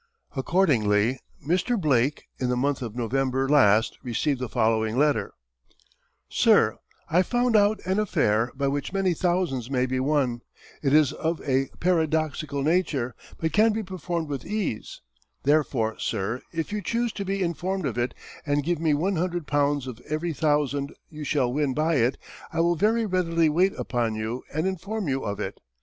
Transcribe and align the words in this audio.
Accordingly, 0.35 1.19
Mr. 1.45 1.79
Blake, 1.79 2.23
in 2.39 2.49
the 2.49 2.57
month 2.57 2.81
of 2.81 2.95
November 2.95 3.47
last, 3.47 3.99
received 4.01 4.39
the 4.39 4.49
following 4.49 4.97
letter: 4.97 5.31
"SIR, 6.27 6.79
"I 7.11 7.21
found 7.21 7.55
out 7.55 7.79
an 7.85 7.99
affair 7.99 8.51
by 8.55 8.67
which 8.67 8.91
many 8.93 9.13
thousands 9.13 9.69
may 9.69 9.85
be 9.85 9.99
won; 9.99 10.41
it 10.81 10.91
is 10.91 11.13
of 11.13 11.39
a 11.47 11.67
paradoxical 11.79 12.63
nature, 12.63 13.13
but 13.37 13.53
can 13.53 13.73
be 13.73 13.83
performed 13.83 14.27
with 14.27 14.43
ease; 14.43 15.01
therefore, 15.43 15.99
sir, 15.99 16.41
if 16.51 16.73
you 16.73 16.81
chuse 16.81 17.13
to 17.13 17.23
be 17.23 17.43
informed 17.43 17.85
of 17.85 17.95
it, 17.95 18.15
and 18.43 18.63
give 18.63 18.79
me 18.79 18.95
one 18.95 19.17
hundred 19.17 19.45
pounds 19.45 19.85
of 19.85 19.99
every 20.09 20.33
thousand 20.33 20.95
you 21.11 21.23
shall 21.23 21.53
win 21.53 21.75
by 21.75 21.97
it, 21.97 22.17
I 22.51 22.59
will 22.61 22.75
very 22.75 23.05
readily 23.05 23.49
wait 23.49 23.73
upon 23.77 24.15
you 24.15 24.41
and 24.51 24.65
inform 24.65 25.07
you 25.09 25.23
of 25.23 25.39
it. 25.39 25.59